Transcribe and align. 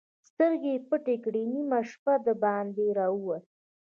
سترګې 0.29 0.71
يې 0.75 0.83
پټې 0.89 1.15
کړې، 1.23 1.43
نيمه 1.53 1.79
شپه 1.89 2.13
د 2.25 2.27
باندې 2.43 2.85
را 2.97 3.07
ووت. 3.13 3.45